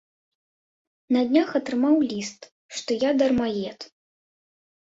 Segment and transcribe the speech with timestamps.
[1.15, 2.41] На днях атрымаў ліст,
[2.79, 3.79] што я дармаед.